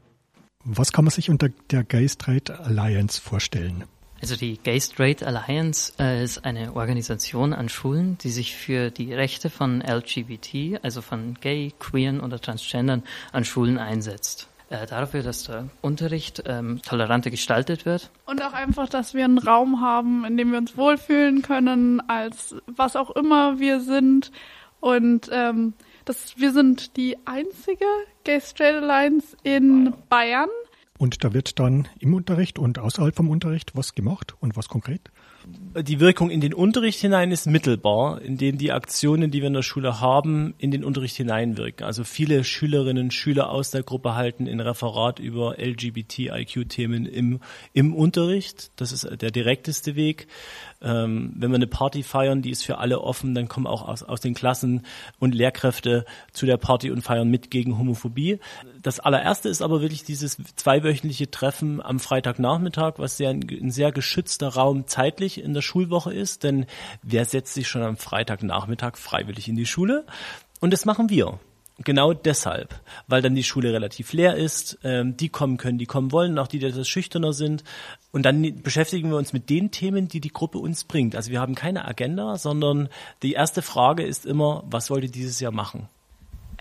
[0.65, 3.85] Was kann man sich unter der Gay Straight Alliance vorstellen?
[4.23, 9.13] Also die Gay Straight Alliance äh, ist eine Organisation an Schulen, die sich für die
[9.13, 14.49] Rechte von LGBT, also von Gay, Queeren oder Transgendern an Schulen einsetzt.
[14.71, 18.11] Äh, dafür, dass der Unterricht ähm, toleranter gestaltet wird.
[18.25, 22.55] Und auch einfach, dass wir einen Raum haben, in dem wir uns wohlfühlen können, als
[22.67, 24.33] was auch immer wir sind.
[24.81, 27.85] Und ähm, das, wir sind die einzige
[28.25, 30.51] Gay Straight Alliance in Bayern
[30.99, 35.11] und da wird dann im Unterricht und außerhalb vom Unterricht was gemacht und was konkret?
[35.47, 39.63] Die Wirkung in den Unterricht hinein ist mittelbar, indem die Aktionen, die wir in der
[39.63, 41.85] Schule haben, in den Unterricht hineinwirken.
[41.85, 47.41] Also viele Schülerinnen und Schüler aus der Gruppe halten ein Referat über LGBTIQ-Themen im,
[47.73, 48.71] im Unterricht.
[48.77, 50.29] Das ist der direkteste Weg.
[50.81, 54.03] Ähm, wenn wir eine Party feiern, die ist für alle offen, dann kommen auch aus,
[54.03, 54.83] aus den Klassen
[55.19, 58.39] und Lehrkräfte zu der Party und feiern mit gegen Homophobie.
[58.83, 64.49] Das allererste ist aber wirklich dieses zweiwöchentliche Treffen am Freitagnachmittag, was sehr ein, sehr geschützter
[64.49, 66.67] Raum zeitlich in der Schulwoche ist, denn
[67.03, 70.07] wer setzt sich schon am Freitagnachmittag freiwillig in die Schule?
[70.61, 71.39] Und das machen wir.
[71.79, 76.13] Genau deshalb, weil dann die Schule relativ leer ist, ähm, die kommen können, die kommen
[76.13, 77.65] wollen, auch die, die etwas schüchterner sind.
[78.13, 81.17] Und dann beschäftigen wir uns mit den Themen, die die Gruppe uns bringt.
[81.17, 82.89] Also wir haben keine Agenda, sondern
[83.25, 85.89] die erste Frage ist immer, was wollt ihr dieses Jahr machen?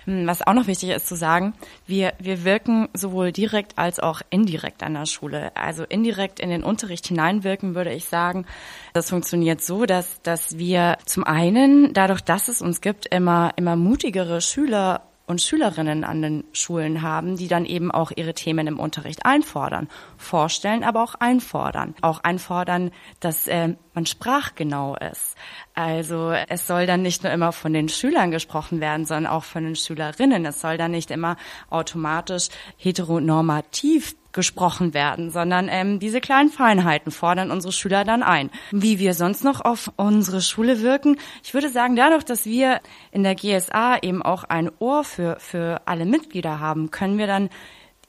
[0.06, 1.54] Hm, was auch noch wichtig ist zu sagen,
[1.88, 5.56] wir, wir wirken sowohl direkt als auch indirekt an der Schule.
[5.56, 8.46] Also indirekt in den Unterricht hineinwirken, würde ich sagen.
[8.94, 13.76] Das funktioniert so, dass, dass wir zum einen, dadurch, dass es uns gibt, immer, immer
[13.76, 18.80] mutigere Schüler und Schülerinnen an den Schulen haben, die dann eben auch ihre Themen im
[18.80, 21.96] Unterricht einfordern, vorstellen, aber auch einfordern.
[22.02, 25.36] Auch einfordern, dass äh, man sprachgenau ist.
[25.76, 29.64] Also es soll dann nicht nur immer von den Schülern gesprochen werden, sondern auch von
[29.64, 30.46] den Schülerinnen.
[30.46, 31.38] Es soll dann nicht immer
[31.70, 38.50] automatisch heteronormativ gesprochen werden, sondern ähm, diese kleinen Feinheiten fordern unsere Schüler dann ein.
[38.72, 43.24] Wie wir sonst noch auf unsere Schule wirken, ich würde sagen, dadurch, dass wir in
[43.24, 47.50] der GSA eben auch ein Ohr für, für alle Mitglieder haben, können wir dann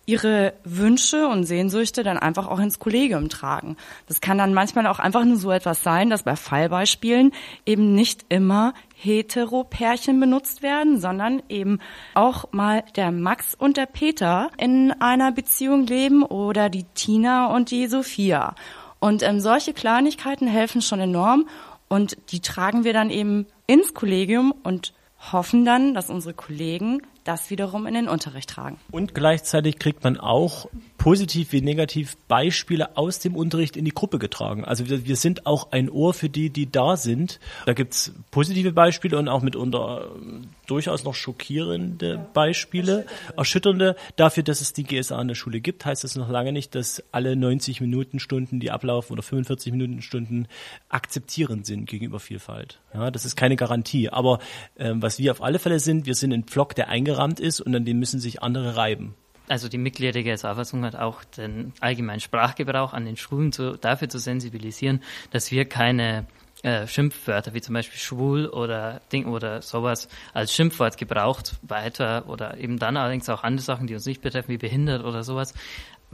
[0.06, 3.76] ihre Wünsche und Sehnsüchte dann einfach auch ins Kollegium tragen.
[4.06, 7.32] Das kann dann manchmal auch einfach nur so etwas sein, dass bei Fallbeispielen
[7.66, 11.80] eben nicht immer Hetero-Pärchen benutzt werden, sondern eben
[12.14, 17.70] auch mal der Max und der Peter in einer Beziehung leben oder die Tina und
[17.70, 18.54] die Sophia.
[19.00, 21.46] Und ähm, solche Kleinigkeiten helfen schon enorm
[21.88, 24.94] und die tragen wir dann eben ins Kollegium und
[25.32, 28.78] hoffen dann, dass unsere Kollegen das wiederum in den Unterricht tragen.
[28.90, 30.68] Und gleichzeitig kriegt man auch
[31.04, 34.64] positiv wie negativ Beispiele aus dem Unterricht in die Gruppe getragen.
[34.64, 37.40] Also wir, wir sind auch ein Ohr für die, die da sind.
[37.66, 43.04] Da gibt's positive Beispiele und auch mitunter äh, durchaus noch schockierende Beispiele,
[43.36, 43.96] erschütternde.
[44.16, 47.04] Dafür, dass es die GSA in der Schule gibt, heißt das noch lange nicht, dass
[47.12, 50.48] alle 90 Minuten Stunden, die ablaufen oder 45 Minuten Stunden
[50.88, 52.80] akzeptierend sind gegenüber Vielfalt.
[52.94, 54.08] Ja, das ist keine Garantie.
[54.08, 54.38] Aber
[54.78, 57.76] ähm, was wir auf alle Fälle sind, wir sind ein Pflock, der eingerahmt ist und
[57.76, 59.14] an dem müssen sich andere reiben.
[59.48, 64.09] Also die Mitglieder der GSA-Fassung hat auch den allgemeinen Sprachgebrauch an den Schulen zu, dafür
[64.09, 66.26] zu sensibilisieren, dass wir keine
[66.62, 72.57] äh, Schimpfwörter wie zum Beispiel schwul oder Ding oder sowas als Schimpfwort gebraucht weiter oder
[72.57, 75.52] eben dann allerdings auch andere Sachen, die uns nicht betreffen, wie behindert oder sowas,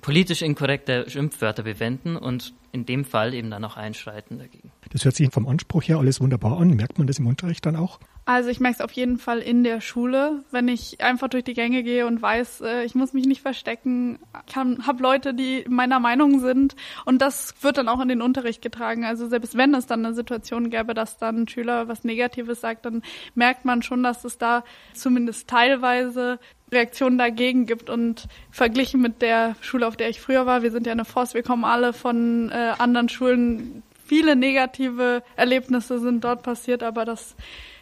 [0.01, 4.73] politisch inkorrekte Schimpfwörter bewenden und in dem Fall eben dann auch einschreiten dagegen.
[4.91, 6.71] Das hört sich vom Anspruch her alles wunderbar an.
[6.71, 8.01] Merkt man das im Unterricht dann auch?
[8.33, 11.53] Also ich merke es auf jeden Fall in der Schule, wenn ich einfach durch die
[11.53, 14.21] Gänge gehe und weiß, äh, ich muss mich nicht verstecken,
[14.55, 19.05] habe Leute, die meiner Meinung sind und das wird dann auch in den Unterricht getragen.
[19.05, 22.85] Also selbst wenn es dann eine Situation gäbe, dass dann ein Schüler was Negatives sagt,
[22.85, 23.03] dann
[23.35, 24.63] merkt man schon, dass es da
[24.95, 26.39] zumindest teilweise
[26.71, 30.87] Reaktionen dagegen gibt und verglichen mit der Schule, auf der ich früher war, wir sind
[30.87, 36.43] ja eine Forst, wir kommen alle von äh, anderen Schulen, viele negative Erlebnisse sind dort
[36.43, 37.37] passiert, aber das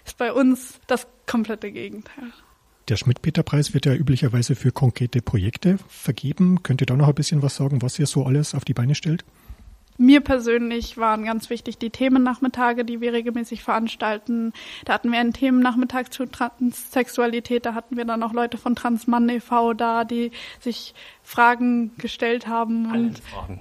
[0.04, 2.32] ist bei uns das komplette Gegenteil.
[2.88, 6.62] Der Schmidt-Peter-Preis wird ja üblicherweise für konkrete Projekte vergeben.
[6.62, 8.94] Könnt ihr da noch ein bisschen was sagen, was ihr so alles auf die Beine
[8.94, 9.24] stellt?
[9.96, 14.52] Mir persönlich waren ganz wichtig die Themennachmittage, die wir regelmäßig veranstalten.
[14.84, 19.28] Da hatten wir einen Themennachmittag zu Transsexualität, da hatten wir dann auch Leute von Transmann
[19.30, 19.72] e.V.
[19.72, 22.86] da, die sich Fragen gestellt haben.
[22.92, 23.60] Allen Fragen.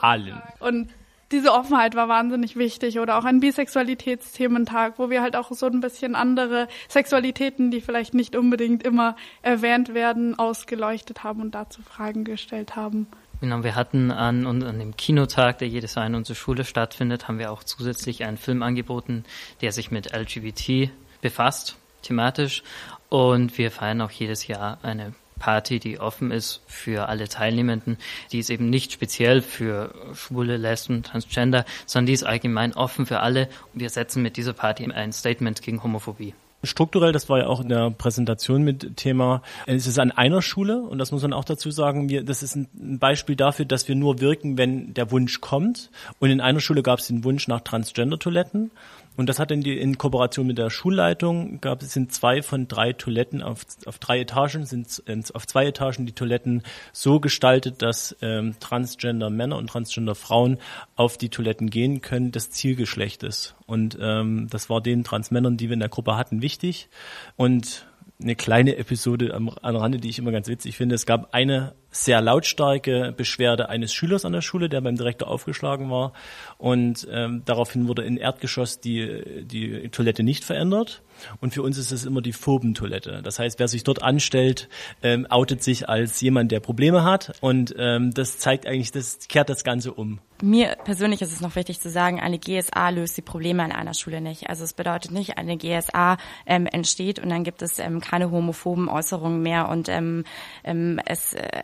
[0.00, 0.42] Allen.
[0.58, 0.90] Und
[1.32, 5.80] diese Offenheit war wahnsinnig wichtig oder auch ein Bisexualitätsthementag, wo wir halt auch so ein
[5.80, 12.24] bisschen andere Sexualitäten, die vielleicht nicht unbedingt immer erwähnt werden, ausgeleuchtet haben und dazu Fragen
[12.24, 13.06] gestellt haben.
[13.40, 17.38] Genau, wir hatten an, an dem Kinotag, der jedes Jahr in unserer Schule stattfindet, haben
[17.38, 19.24] wir auch zusätzlich einen Film angeboten,
[19.62, 20.90] der sich mit LGBT
[21.22, 22.62] befasst, thematisch.
[23.08, 27.96] Und wir feiern auch jedes Jahr eine Party, die offen ist für alle Teilnehmenden.
[28.30, 33.18] Die ist eben nicht speziell für Schwule, Lesben, Transgender, sondern die ist allgemein offen für
[33.18, 33.48] alle.
[33.74, 36.34] Und wir setzen mit dieser Party ein Statement gegen Homophobie.
[36.62, 40.82] Strukturell, das war ja auch in der Präsentation mit Thema, es ist an einer Schule
[40.82, 43.94] und das muss man auch dazu sagen, wir, das ist ein Beispiel dafür, dass wir
[43.94, 45.90] nur wirken, wenn der Wunsch kommt.
[46.18, 48.70] Und in einer Schule gab es den Wunsch nach Transgender-Toiletten
[49.16, 52.68] und das hat in, die, in Kooperation mit der Schulleitung gab es sind zwei von
[52.68, 55.02] drei Toiletten auf, auf drei Etagen sind
[55.34, 60.58] auf zwei Etagen die Toiletten so gestaltet, dass ähm, Transgender Männer und Transgender Frauen
[60.96, 63.54] auf die Toiletten gehen können des Zielgeschlechtes.
[63.66, 66.88] Und ähm, das war den Transmännern, die wir in der Gruppe hatten, wichtig.
[67.36, 67.86] Und
[68.20, 70.94] eine kleine Episode am, am Rande, die ich immer ganz witzig finde.
[70.94, 75.90] Es gab eine sehr lautstarke Beschwerde eines Schülers an der Schule, der beim Direktor aufgeschlagen
[75.90, 76.12] war.
[76.58, 81.02] Und ähm, daraufhin wurde in Erdgeschoss die, die Toilette nicht verändert.
[81.40, 83.20] Und für uns ist es immer die Phobentoilette.
[83.22, 84.68] Das heißt, wer sich dort anstellt,
[85.02, 87.32] ähm, outet sich als jemand, der Probleme hat.
[87.40, 90.20] Und ähm, das zeigt eigentlich, das kehrt das Ganze um.
[90.42, 93.92] Mir persönlich ist es noch wichtig zu sagen, eine GSA löst die Probleme an einer
[93.92, 94.48] Schule nicht.
[94.48, 98.88] Also es bedeutet nicht, eine GSA ähm, entsteht und dann gibt es ähm, keine homophoben
[98.88, 100.24] Äußerungen mehr und ähm,
[100.64, 101.62] ähm, es äh,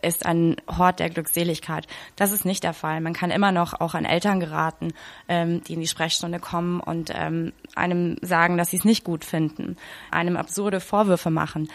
[0.00, 1.86] ist ein Hort der Glückseligkeit.
[2.14, 3.00] Das ist nicht der Fall.
[3.00, 4.92] Man kann immer noch auch an Eltern geraten,
[5.28, 9.24] ähm, die in die Sprechstunde kommen und ähm, einem sagen, dass sie es nicht gut
[9.24, 9.76] finden,
[10.10, 11.68] einem absurde Vorwürfe machen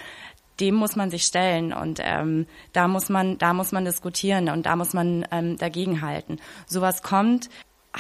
[0.60, 4.66] dem muss man sich stellen und ähm, da muss man da muss man diskutieren und
[4.66, 6.42] da muss man ähm, dagegenhalten.
[6.66, 7.50] Sowas kommt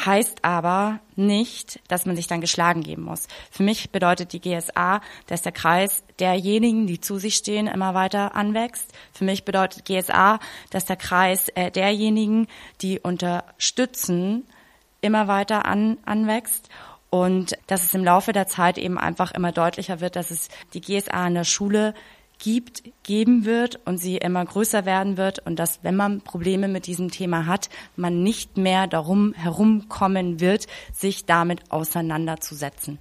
[0.05, 3.27] heißt aber nicht, dass man sich dann geschlagen geben muss.
[3.49, 8.35] Für mich bedeutet die GSA, dass der Kreis derjenigen, die zu sich stehen, immer weiter
[8.35, 8.93] anwächst.
[9.11, 12.47] Für mich bedeutet GSA, dass der Kreis äh, derjenigen,
[12.81, 14.47] die unterstützen,
[15.01, 16.69] immer weiter an, anwächst
[17.09, 20.81] und dass es im Laufe der Zeit eben einfach immer deutlicher wird, dass es die
[20.81, 21.93] GSA in der Schule
[22.39, 26.85] gibt, geben wird und sie immer größer werden wird und dass, wenn man Probleme mit
[26.85, 32.99] diesem Thema hat, man nicht mehr darum herumkommen wird, sich damit auseinanderzusetzen.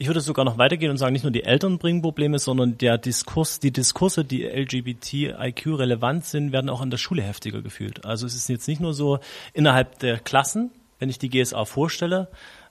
[0.00, 2.98] Ich würde sogar noch weitergehen und sagen, nicht nur die Eltern bringen Probleme, sondern der
[2.98, 8.04] Diskurs, die Diskurse, die LGBTIQ relevant sind, werden auch an der Schule heftiger gefühlt.
[8.04, 9.18] Also es ist jetzt nicht nur so
[9.54, 12.28] innerhalb der Klassen, wenn ich die GSA vorstelle.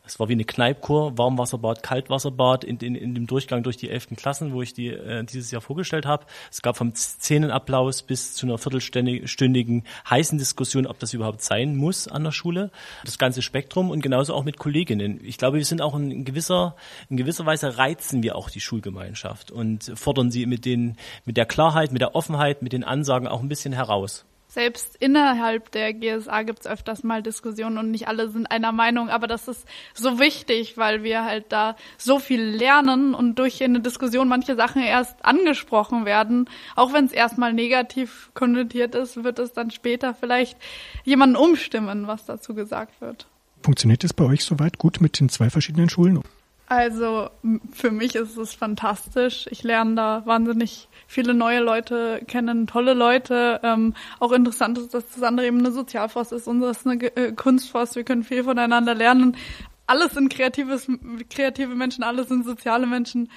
[0.08, 4.16] Es war wie eine Kneipkur, Warmwasserbad, Kaltwasserbad in, in, in dem Durchgang durch die elften
[4.16, 6.26] Klassen, wo ich die äh, dieses Jahr vorgestellt habe.
[6.50, 12.08] Es gab vom Szenenapplaus bis zu einer viertelstündigen heißen Diskussion, ob das überhaupt sein muss
[12.08, 12.72] an der Schule.
[13.04, 15.20] Das ganze Spektrum und genauso auch mit Kolleginnen.
[15.24, 16.76] Ich glaube, wir sind auch in gewisser,
[17.10, 21.46] in gewisser Weise reizen wir auch die Schulgemeinschaft und fordern sie mit den, mit der
[21.46, 24.26] Klarheit, mit der Offenheit, mit den Ansagen auch ein bisschen heraus.
[24.58, 29.08] Selbst innerhalb der GSA gibt es öfters mal Diskussionen und nicht alle sind einer Meinung,
[29.08, 33.82] aber das ist so wichtig, weil wir halt da so viel lernen und durch eine
[33.82, 36.50] Diskussion manche Sachen erst angesprochen werden.
[36.76, 40.58] Auch wenn es erstmal negativ konnotiert ist, wird es dann später vielleicht
[41.04, 43.28] jemanden umstimmen, was dazu gesagt wird.
[43.62, 46.24] Funktioniert es bei euch soweit gut mit den zwei verschiedenen Schulen?
[46.70, 47.30] Also
[47.72, 49.48] für mich ist es fantastisch.
[49.52, 53.62] Ich lerne da wahnsinnig viele neue Leute kennen, tolle Leute.
[53.64, 57.32] Ähm, auch interessant ist, dass das andere eben eine Sozialforst ist, unsere ist eine äh,
[57.32, 57.96] Kunstforst.
[57.96, 59.38] Wir können viel voneinander lernen.
[59.86, 60.92] Alles sind kreatives,
[61.30, 63.30] kreative Menschen, alles sind soziale Menschen.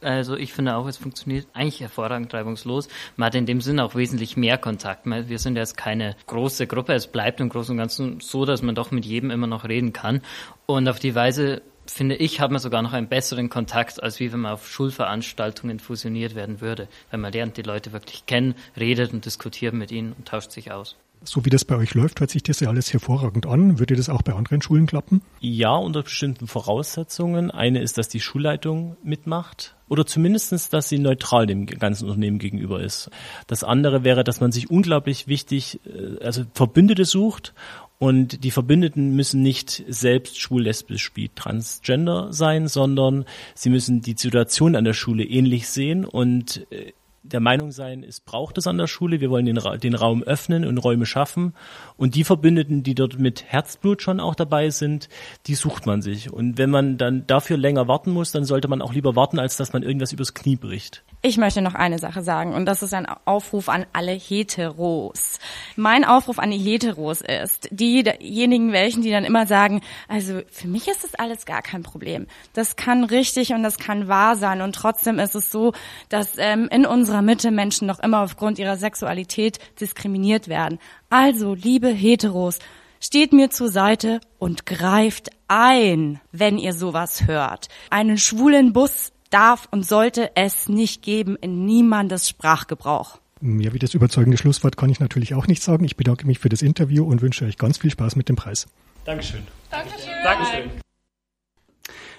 [0.00, 2.88] Also ich finde auch, es funktioniert eigentlich hervorragend reibungslos.
[3.16, 5.06] Man hat in dem Sinne auch wesentlich mehr Kontakt.
[5.06, 6.92] Wir sind jetzt keine große Gruppe.
[6.92, 9.92] Es bleibt im Großen und Ganzen so, dass man doch mit jedem immer noch reden
[9.92, 10.20] kann.
[10.66, 14.32] Und auf die Weise finde ich, hat man sogar noch einen besseren Kontakt, als wie
[14.32, 16.88] wenn man auf Schulveranstaltungen fusioniert werden würde.
[17.10, 20.72] Weil man lernt die Leute wirklich kennen, redet und diskutiert mit ihnen und tauscht sich
[20.72, 20.96] aus.
[21.26, 23.78] So wie das bei euch läuft, hört sich das ja alles hervorragend an.
[23.78, 25.22] Würde das auch bei anderen Schulen klappen?
[25.40, 27.50] Ja, unter bestimmten Voraussetzungen.
[27.50, 32.80] Eine ist, dass die Schulleitung mitmacht oder zumindestens, dass sie neutral dem ganzen Unternehmen gegenüber
[32.80, 33.10] ist.
[33.46, 37.54] Das andere wäre, dass man sich unglaublich wichtig, äh, also Verbündete sucht
[37.98, 44.16] und die Verbündeten müssen nicht selbst schwul, lesbisch, bi, transgender sein, sondern sie müssen die
[44.16, 46.92] Situation an der Schule ähnlich sehen und äh,
[47.24, 50.22] der Meinung sein, es braucht es an der Schule, wir wollen den, Ra den Raum
[50.22, 51.54] öffnen und Räume schaffen.
[51.96, 55.08] Und die Verbündeten, die dort mit Herzblut schon auch dabei sind,
[55.46, 56.30] die sucht man sich.
[56.30, 59.56] Und wenn man dann dafür länger warten muss, dann sollte man auch lieber warten, als
[59.56, 61.02] dass man irgendwas übers Knie bricht.
[61.26, 65.38] Ich möchte noch eine Sache sagen und das ist ein Aufruf an alle Heteros.
[65.74, 70.86] Mein Aufruf an die Heteros ist, diejenigen welchen, die dann immer sagen, also für mich
[70.86, 72.26] ist das alles gar kein Problem.
[72.52, 75.72] Das kann richtig und das kann wahr sein und trotzdem ist es so,
[76.10, 80.78] dass ähm, in unserer Mitte Menschen noch immer aufgrund ihrer Sexualität diskriminiert werden.
[81.08, 82.58] Also, liebe Heteros,
[83.00, 87.68] steht mir zur Seite und greift ein, wenn ihr sowas hört.
[87.88, 93.18] Einen schwulen Bus darf und sollte es nicht geben in niemandes Sprachgebrauch.
[93.42, 95.84] Ja, wie das überzeugende Schlusswort kann ich natürlich auch nicht sagen.
[95.84, 98.68] Ich bedanke mich für das Interview und wünsche euch ganz viel Spaß mit dem Preis.
[99.04, 99.42] Dankeschön.
[99.70, 100.10] Dankeschön.
[100.22, 100.83] Dankeschön.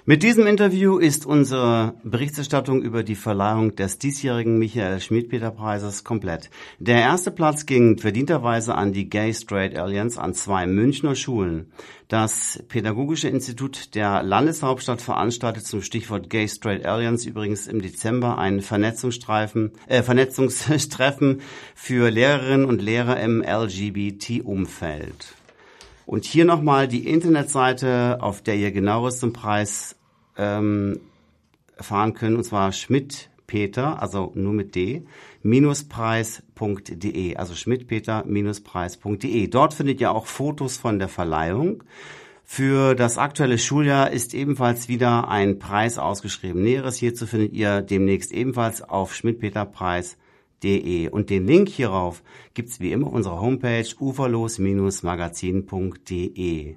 [0.08, 6.52] Mit diesem Interview ist unsere Berichterstattung über die Verleihung des diesjährigen Michael Schmidt-Peter-Preises komplett.
[6.78, 11.72] Der erste Platz ging verdienterweise an die Gay Straight Alliance an zwei Münchner Schulen.
[12.08, 18.62] Das Pädagogische Institut der Landeshauptstadt veranstaltet zum Stichwort Gay Straight Alliance übrigens im Dezember ein
[18.62, 21.42] Vernetzungsstreifen, äh, Vernetzungstreffen
[21.74, 25.34] für Lehrerinnen und Lehrer im LGBT-Umfeld.
[26.06, 29.95] Und hier nochmal die Internetseite, auf der ihr genaueres zum Preis
[30.38, 31.00] ähm,
[31.78, 35.06] erfahren könnt, und zwar Schmidt-Peter, also nur mit D,
[35.44, 39.48] minuspreis.de, also schmidtpeter-preis.de.
[39.48, 41.84] Dort findet ihr auch Fotos von der Verleihung.
[42.48, 46.62] Für das aktuelle Schuljahr ist ebenfalls wieder ein Preis ausgeschrieben.
[46.62, 52.22] Näheres hierzu findet ihr demnächst ebenfalls auf schmidtpeterpreis.de und den Link hierauf
[52.54, 56.76] gibt's wie immer unsere Homepage uferlos-magazin.de.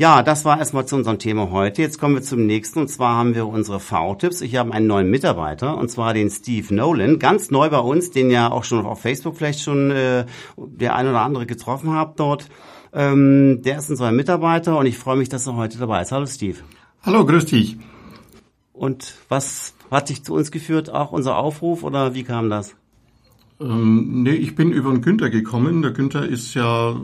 [0.00, 1.82] Ja, das war erstmal zu unserem Thema heute.
[1.82, 4.40] Jetzt kommen wir zum nächsten und zwar haben wir unsere V-Tipps.
[4.40, 8.30] Ich habe einen neuen Mitarbeiter und zwar den Steve Nolan, ganz neu bei uns, den
[8.30, 10.24] ja auch schon auf Facebook vielleicht schon äh,
[10.56, 12.48] der ein oder andere getroffen habt dort.
[12.94, 16.12] Ähm, der ist neuer Mitarbeiter und ich freue mich, dass er heute dabei ist.
[16.12, 16.56] Hallo Steve.
[17.02, 17.76] Hallo, grüß dich.
[18.72, 20.88] Und was hat dich zu uns geführt?
[20.88, 22.74] Auch unser Aufruf oder wie kam das?
[23.60, 25.82] Ähm, nee, ich bin über den Günther gekommen.
[25.82, 26.96] Der Günther ist ja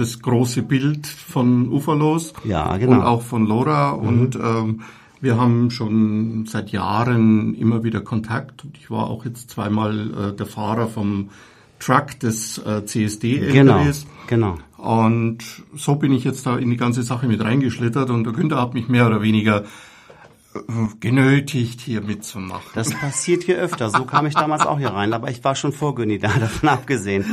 [0.00, 2.32] das große Bild von Uferlos.
[2.44, 2.96] Ja, genau.
[2.96, 3.96] Und auch von Laura.
[3.96, 4.08] Mhm.
[4.08, 4.80] Und ähm,
[5.20, 8.64] wir haben schon seit Jahren immer wieder Kontakt.
[8.64, 11.28] Und ich war auch jetzt zweimal äh, der Fahrer vom
[11.78, 13.84] Truck des äh, CSD genau,
[14.26, 14.58] genau.
[14.76, 15.38] Und
[15.74, 18.74] so bin ich jetzt da in die ganze Sache mit reingeschlittert und der Günther hat
[18.74, 19.64] mich mehr oder weniger
[20.98, 22.72] genötigt, hier mitzumachen.
[22.74, 23.88] Das passiert hier öfter.
[23.88, 26.68] So kam ich damals auch hier rein, aber ich war schon vor Günni da, davon
[26.68, 27.24] abgesehen.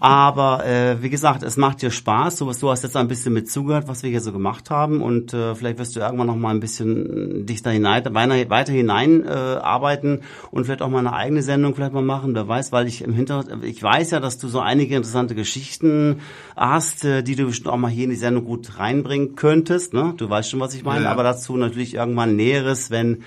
[0.00, 2.36] Aber äh, wie gesagt, es macht dir Spaß.
[2.36, 5.32] Du, du hast jetzt ein bisschen mit zugehört, was wir hier so gemacht haben und
[5.32, 9.28] äh, vielleicht wirst du irgendwann noch mal ein bisschen dich da hinein, weiter hinein äh,
[9.28, 12.34] arbeiten und vielleicht auch mal eine eigene Sendung vielleicht mal machen.
[12.34, 16.20] Wer weiß, weil ich im Hintergrund, ich weiß ja, dass du so einige interessante Geschichten
[16.56, 19.94] hast, äh, die du bestimmt auch mal hier in die Sendung gut reinbringen könntest.
[19.94, 20.14] Ne?
[20.16, 21.04] Du weißt schon, was ich meine.
[21.04, 21.12] Ja.
[21.12, 23.22] Aber dazu natürlich irgendwann näher Näheres, wenn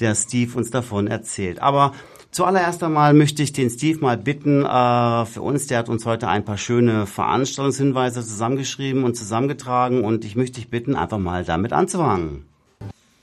[0.00, 1.60] der Steve uns davon erzählt.
[1.60, 1.92] Aber
[2.30, 6.26] Zuallererst einmal möchte ich den Steve mal bitten, äh, für uns, der hat uns heute
[6.26, 11.72] ein paar schöne Veranstaltungshinweise zusammengeschrieben und zusammengetragen und ich möchte dich bitten, einfach mal damit
[11.72, 12.44] anzufangen.